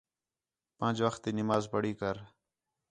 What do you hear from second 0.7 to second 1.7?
پنڄ وقت تی نماز